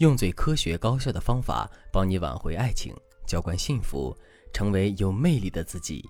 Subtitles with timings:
[0.00, 2.94] 用最科学高效的方法帮你挽回爱情，
[3.26, 4.16] 浇灌幸福，
[4.50, 6.08] 成为有魅力的自己。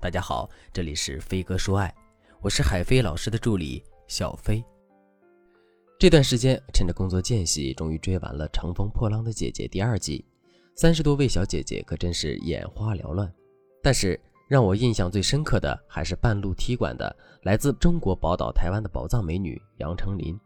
[0.00, 1.94] 大家好，这里是飞哥说爱，
[2.40, 4.64] 我是海飞老师的助理小飞。
[5.96, 10.24] 这段时间趁着工作间隙，终于追完了《乘风破浪的姐姐》第二季，
[10.74, 13.32] 三十多位小姐姐可真是眼花缭乱。
[13.80, 20.36] 但是让我印象最深刻的还是半路踢馆的来自中国宝岛台湾的宝藏美女杨丞琳。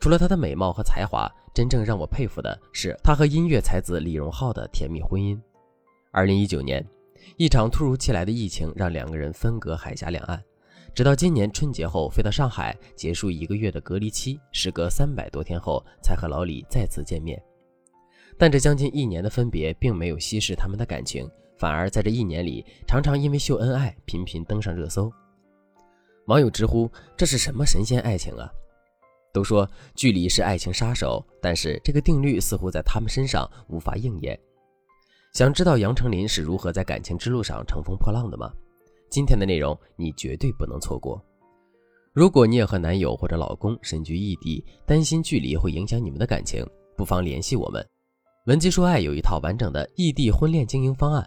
[0.00, 5.38] 除了她的美貌和才华，真正让我佩服的是她和音乐才子李荣浩的甜蜜婚姻。
[6.10, 6.84] 二零一九年，
[7.36, 10.42] 一场突如其来的疫情让两个人分隔海峡两岸，
[10.94, 17.40] 直到今年春节后飞到上海结束一个月的隔离期，时隔三百多天后才和老李再次见面。
[18.38, 25.12] 但这将近一年的分别并没有稀释他们的感情，反而在这一年里常常因为秀恩爱频频登上热搜。
[26.26, 28.50] 网友直呼这是什么神仙爱情啊！
[29.32, 34.38] 都说距离是爱情杀手，但是这个定律似乎在他们身上无法应验。
[35.32, 38.52] 想知道杨丞琳是如何在感情之路上乘风破浪的吗？
[39.08, 41.22] 今天的内容你绝对不能错过。
[42.12, 46.66] 如果你也和男友或者老公身居异地，担心距离会影响你们的感情，
[46.96, 47.86] 不妨联系我们。
[48.46, 51.24] 文姬说爱有一套完整的异地婚恋经营方案，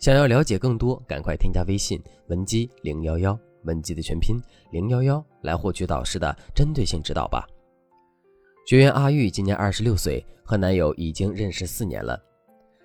[0.00, 3.38] 想要了解更多，赶快添加微信文姬零幺幺。
[3.64, 4.38] 文姬的全拼
[4.72, 7.48] 零幺幺来获取导师的针对性指导吧。
[8.66, 12.18] 学员阿玉今年二十六岁，和男友已经认识四年了。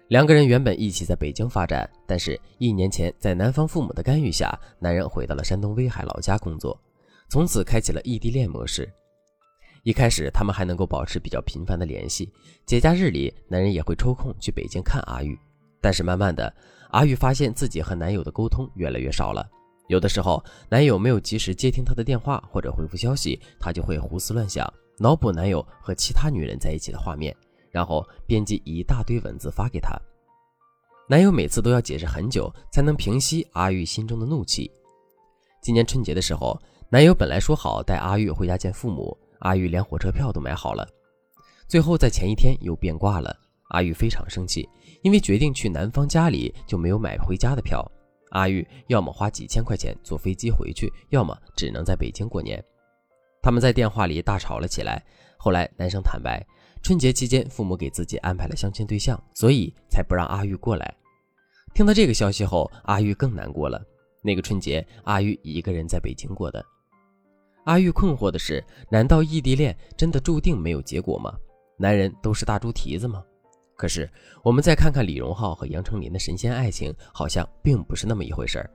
[0.09, 6.77] 两个人原本一起在北京发展，但是一年前在男方父母的干预下，男人回到了山东威海老家工作，
[7.29, 8.91] 从此开启了异地恋模式。
[9.83, 12.29] 一开始他们还能够保持比较频繁的联系，
[12.65, 15.39] 节假日里男人也会抽空去北京看阿玉。
[15.79, 16.53] 但是慢慢的，
[16.89, 19.49] 阿玉发现自己和男友的沟通越来越少了。
[19.87, 27.35] 有的时候，男友没有及时接听她的电话或者回复消息，她就会胡思乱想，脑补男友和其他女人在一起的画面，
[27.71, 29.97] 然后编辑一大堆文字发给他。
[31.07, 34.69] 男友每次都要解释很久，才能平息阿玉心中的怒气。
[35.61, 36.59] 今年春节的时候，
[36.89, 40.87] 男友本来说好带阿玉回家见父母，阿玉连火车票都买好了，
[41.67, 43.35] 最后在前一天又变卦了。
[43.69, 44.67] 阿玉非常生气，
[45.03, 47.83] 因为决定去男方家里，就没有买回家的票。
[48.31, 52.63] 阿玉要么花几千块钱坐飞机回去，要么只能在北京过年。
[53.41, 55.03] 他们在电话里大吵了起来。
[55.37, 56.45] 后来男生坦白，
[56.81, 60.93] 春节期间父母给自己安排了相亲对象，所以才不让阿玉过来。
[61.73, 63.81] 听到这个消息后，阿玉更难过了。
[64.21, 66.63] 那个春节，阿玉一个人在北京过的。
[67.65, 71.33] 阿玉困惑的是，难道异地恋真的注定没有结果吗？
[71.77, 73.23] 男人都是大猪蹄子吗？
[73.77, 74.09] 可是，
[74.43, 78.69] 我们再看看李荣浩和杨丞琳的神仙爱情，好像并不是那么一回事儿。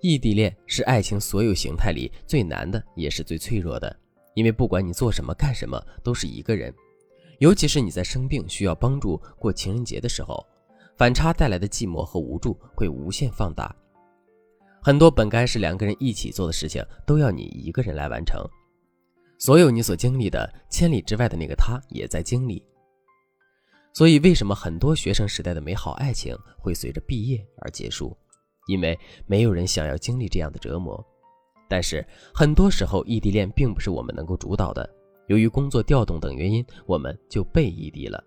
[0.00, 3.94] 异地恋是爱情所有形态里最难的，也是最脆弱的，
[4.34, 6.72] 因为不管你做什么、干什么，都是一个人。
[7.38, 10.44] 尤其是你在生病需要帮助过情人节的时候，
[10.96, 13.74] 反差带来的寂寞和无助会无限放大。
[14.80, 18.40] 很多本该是两个人一起做的事情，都要你一个人来完成。
[19.38, 22.64] 所有你所经历的，千里之外的那个他也在经历。
[23.92, 28.16] 所以，为什么很多学生时代的美好爱情会随着毕业而结束？
[28.68, 28.96] 因为
[29.26, 31.04] 没有人想要经历这样的折磨。
[31.68, 34.88] 但是，很多时候异地恋并不是我们能够主导的。
[35.26, 38.22] 由于工作调动等原因，我们就被异地了。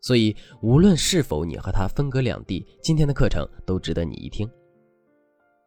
[0.00, 4.48] 所以，无论是否你和他分隔两地，今天的课程都值得你一听。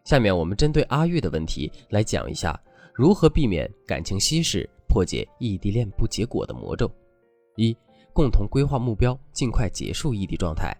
[0.05, 2.59] 下面我们针对阿玉的问题来讲一下
[2.93, 6.89] 如何避免感情稀释、破解异地恋不结果的魔咒。
[7.57, 7.75] 一。
[8.15, 10.71] 共同规划目标，尽快结束异地状态。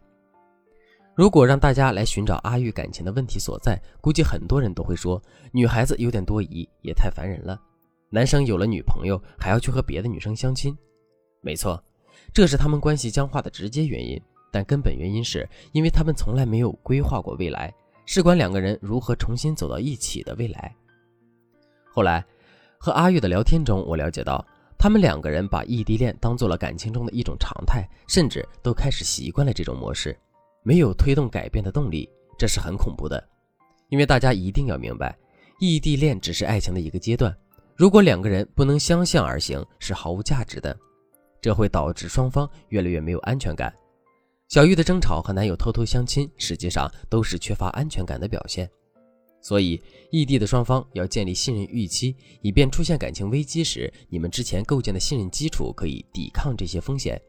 [1.16, 7.59] 如果让大家来寻找阿玉感情的问题所在，估计很多人都会说：女孩子有点多疑，也太烦人了。
[8.09, 10.75] 男生有了女朋友，还要去和别的女生相亲。
[11.41, 11.81] 没错，
[12.34, 14.19] 这是他们关系僵化的直接原因。
[14.52, 17.73] 但根本原因是因为他们从来没有规划过未来，
[18.06, 20.75] 事关两个人如何重新走到一起的未来。
[21.91, 22.25] 后来，
[22.79, 24.43] 和阿玉的聊天中，我了解到。
[24.79, 30.17] 他们两个人把异地恋当做了感情中的一种常态，甚至都开始习惯了这种模式，
[30.64, 33.24] 没有推动改变的动力，这是很恐怖的。
[33.90, 35.16] 因为大家一定要明白，
[35.60, 37.36] 异地恋只是爱情的一个阶段，
[37.76, 40.76] 如果两个人不能相向而行，是毫无价值的，
[41.42, 43.72] 这会导致双方越来越没有安全感。
[44.50, 48.70] 小玉的争吵和男友偷偷相亲，实际上都是缺乏安全感的表现。
[49.42, 57.22] 所以，异地的双方要建立信任预期，以便出现感情危机时，你们之前构建的信任基础可以抵抗这些风险。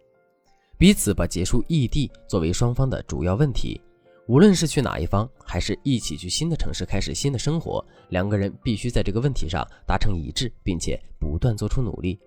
[0.85, 3.81] 彼此把结束异地作为双方的主要问题，
[4.27, 12.21] 无论是去哪一方，还是一起去新的城市开始新的生活，两个人必须在这个问题上达成一致，并且不断做出努力。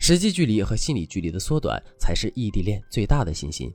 [0.00, 3.72] 实际距离和心理距离的缩短才是异地恋最大的信心。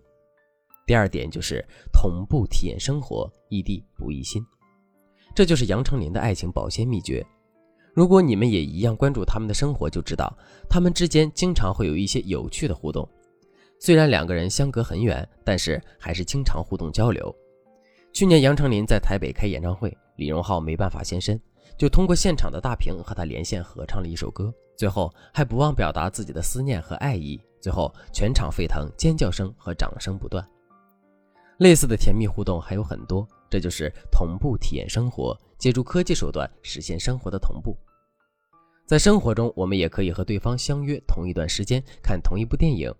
[0.85, 4.45] 第二点就是同步体验生活，异地不异心，
[5.33, 7.25] 这就是杨丞琳的爱情保鲜秘诀。
[7.93, 10.37] 如果你们也一样关注他们的生活，就知道
[10.69, 13.07] 他们之间经常会有一些有趣的互动。
[13.79, 17.33] 虽然两个人相隔很远，但是还是经常互动交流。
[18.11, 21.39] 去年杨丞琳在台北开演唱会，李荣浩没办法现身，
[21.77, 27.39] 就通过现场的大屏和他连线合唱了一首歌，最后还不忘表达自己的思念和爱意。
[27.61, 30.45] 最后全场沸腾，尖叫声和掌声不断。
[31.57, 37.77] 类似的甜蜜互动还有很多，这就是同步体验生活，借助科技手段实现生活的同步。
[38.85, 42.93] 在生活中，我们也可以和对方相约同一段时间看同一部电影。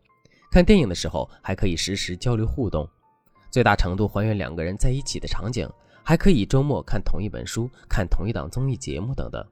[0.51, 2.90] 看电影的时候，还可以实时交流互动，
[3.51, 5.69] 最大程度还原两个人在一起的场景。
[6.01, 9.46] 还可以周末看同一本书、看同一档综艺节目等等。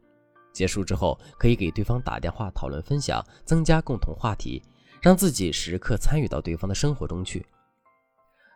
[0.52, 4.64] 结束之后，可以给对方打电话讨论分享，增加共同话题，
[5.00, 7.46] 让自己时刻参与到对方的生活中去。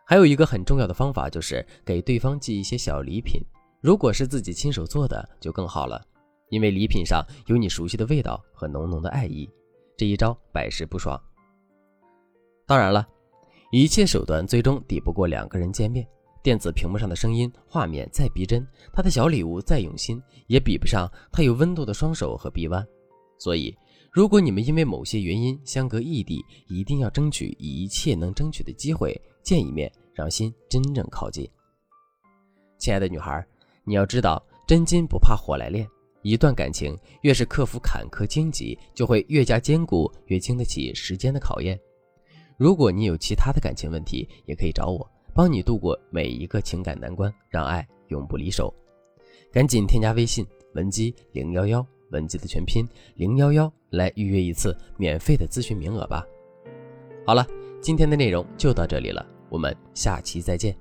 [0.04, 3.40] 还有一个很重要的方法，就是给对方寄一些小礼品。
[3.80, 6.04] 如果是自己亲手做的，就更好了，
[6.48, 9.48] 因为礼品上有你熟悉的味道和浓浓的爱意。
[9.96, 11.16] 这一招百试不爽。
[12.72, 13.06] 当然了，
[13.70, 16.08] 一切手段最终抵不过两个人见面。
[16.42, 22.82] 电子屏幕上的声音、画面再逼真，他的小礼物再用心，也比不上他有温度的双手和臂弯。
[23.38, 23.76] 所以，
[24.10, 31.46] 如果你们因为某些原因相隔异地，一定要争取一切能争取的机会见一面，让心真正靠近。
[32.78, 33.46] 亲爱的女孩，
[33.84, 35.86] 你要知道，真金不怕火来炼。
[36.22, 41.78] 一段感情越是克服坎坷荆棘，就会越加坚固，越经得起时间的考验。
[42.62, 45.04] 如果你有其他的感情问题，也可以找我，
[45.34, 48.72] 帮你度过每一个情感难关，让爱永不离手。
[49.50, 52.86] 赶紧添加微信文姬零幺幺，文姬的全拼
[53.16, 56.24] 零幺幺，来预约一次免费的咨询名额吧。
[57.26, 57.44] 好了，
[57.80, 60.72] 今天的内容就到这里了，我们下期再见。